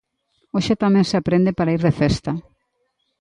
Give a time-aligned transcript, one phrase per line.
[0.55, 2.31] Hoxe tamén se aprende para ir de festa.